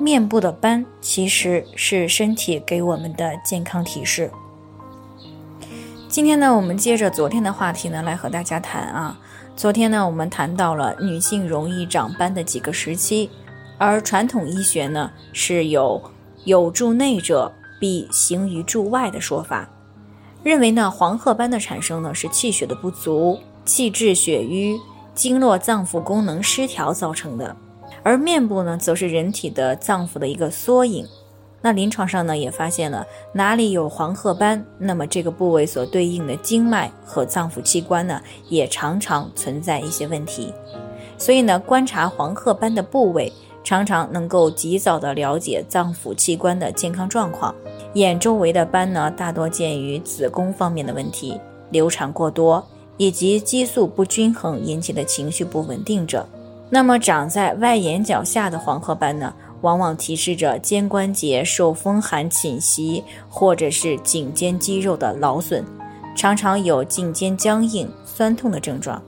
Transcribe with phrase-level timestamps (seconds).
[0.00, 4.30] 面部的斑其实是身体给我们的健康提示。
[6.08, 9.18] 今天呢，我们接着昨天的话题呢，来和大家谈啊。
[9.54, 13.30] 昨天呢，我们谈到了女性容易长斑的几个时期，
[13.76, 16.02] 而传统医学呢是有
[16.44, 19.68] “有助内者必行于助外”的说法，
[20.42, 24.80] 认为呢黄褐斑的产生呢是气血的不足、气滞血瘀、
[25.14, 27.54] 经络脏腑功能失调造成的。
[28.02, 31.06] 而面部呢，则是人体的脏腑的一个缩影。
[31.62, 40.54] 那临床上呢，也发现了哪里有黄褐斑，那么这个部位所对应的经脉和脏腑器官呢，也常常存在一些问题。
[41.18, 43.30] 所以呢，观察黄褐斑的部位，
[43.62, 47.54] 常常能够及早的了解脏腑器官的健康状况。
[47.92, 51.38] 眼周围的斑呢，大多见于子宫方面的问题、
[51.70, 56.26] 流产过多以及激素不均衡引起的情绪不稳定者。
[56.72, 65.64] 那么长在外眼角下的黄褐斑呢，往往提示着肩关节受风寒侵袭，或者是颈肩肌肉的劳损，
[66.14, 69.02] 常常有颈肩僵硬、酸痛的症状，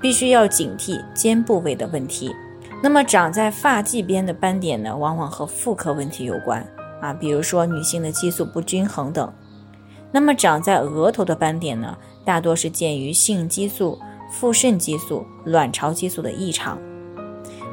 [0.00, 2.34] 必须要警惕肩部位的问题。
[2.82, 6.66] 那么长在发际边的斑点呢，往往和妇科问题有关
[7.00, 9.32] 啊，比如说女性的激素不均衡等。
[10.10, 13.96] 那么长在额头的斑点呢，大多是见于性激素。
[14.30, 16.78] 副肾激素、卵巢激素的异常，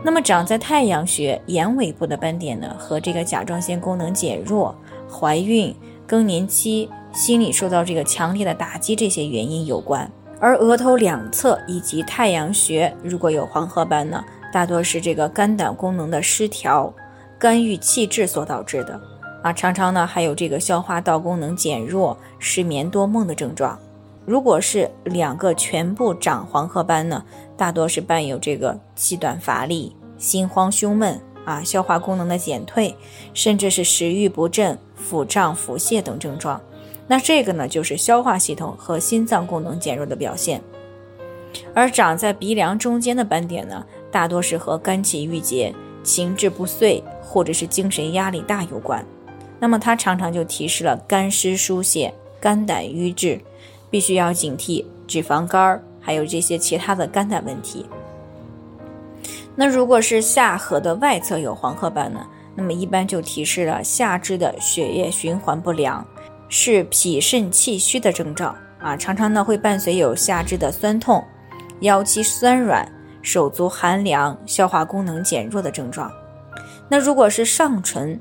[0.03, 4.75] 那么长在太阳穴眼尾部的斑点呢，和这个甲状腺功能减弱、
[5.11, 5.75] 怀孕、
[6.07, 10.09] 更年期、心理受到这个强烈的打击这些原因有关。
[10.39, 16.93] 而额头两侧以及太阳穴如果有黄褐斑呢，大多是这个肝胆功能的失调、
[17.39, 18.99] 肝郁气滞所导致的。
[19.41, 23.79] 啊，常常呢还有这个消化道功能减弱、失眠多梦的症状。
[24.25, 27.23] 如果是两个全部长黄褐斑呢，
[27.55, 32.95] 大多是伴有这个气短乏力、心慌胸闷啊、消化功能的减退，
[33.35, 36.59] 甚至是食欲不振、腹胀、腹泻等症状。
[37.05, 40.59] 那这个呢，就是消化系统和心脏功能减弱的表现。
[41.75, 45.71] 而长在鼻梁中间的斑点呢，大多是和肝气郁结、
[46.03, 49.05] 情志不遂或者是精神压力大有关。
[49.59, 53.39] 那么它常常就提示了肝湿疏泄、肝胆瘀滞。
[53.89, 57.85] 必须要警惕脂肪肝儿，还有这些其他的肝胆问题。
[59.55, 62.25] 那如果是下颌的外侧有黄褐斑呢？
[62.57, 66.05] 那么一般就提示了下肢的血液循环不良，
[66.47, 68.95] 是脾肾气虚的征兆啊。
[68.95, 71.21] 常常呢会伴随有下肢的酸痛、
[71.81, 72.89] 腰膝酸软、
[73.21, 76.09] 手足寒凉、消化功能减弱的症状。
[76.87, 78.17] 那如果是上唇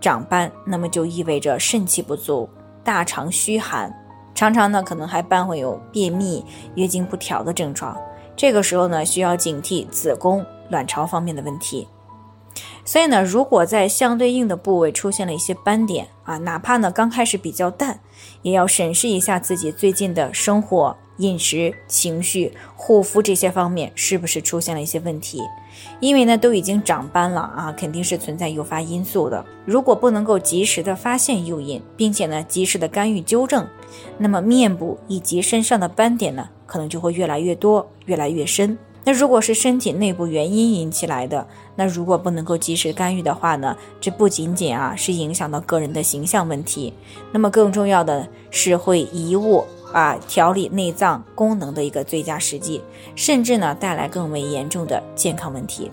[0.00, 2.48] 长斑，那么就意味着肾气不足，
[2.84, 3.92] 大肠虚寒。
[4.36, 7.96] 常常呢，可能还伴会有便秘、月经不调的症状。
[8.36, 11.88] 这个时候呢，需要警惕子宫、卵巢方面的问题。
[12.84, 17.98] 所以呢，如果在相对应的部位出现了一些斑点啊，哪怕呢刚开始比较淡，
[18.42, 20.96] 也要审视一下自己最近的生活。
[21.18, 25.40] 饮食、情绪、护肤这些方面是不是出现了一些问题？
[26.00, 29.44] 因为呢都已经长斑了啊，肯定是存在诱发因素的。
[29.64, 33.66] 如果不能够及时的发现诱因，并且呢及时的干预纠正，
[34.18, 38.78] 那么面部以及身上的斑点呢可能就会越来越多、越来越深。
[39.04, 46.92] 那如果是身体内部原因引起来的，那如果不能够及时干预的话呢，这不仅仅啊是影响到个人的形象问题，
[47.30, 49.64] 那么更重要的是会贻误。
[49.96, 52.82] 啊，调理内脏功能的一个最佳时机，
[53.14, 55.90] 甚至呢带来更为严重的健康问题。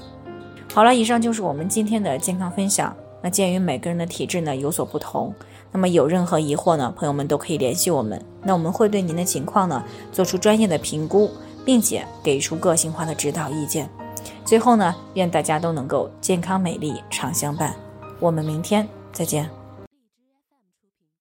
[0.74, 2.94] 好了，以上就是我们今天的健康分享。
[3.22, 5.34] 那鉴于每个人的体质呢有所不同，
[5.72, 8.22] 那么有任何疑惑呢，朋友们都可以联系我们。
[8.42, 11.32] 那我们会对您的情况呢做出专业的评估，
[11.64, 13.90] 并且给出个性化的指导意见。
[14.44, 17.74] 最后呢，愿大家都能够健康美丽常相伴。
[18.20, 19.63] 我们明天再见。